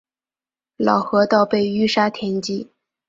[0.77, 2.71] 老河道被淤沙填积。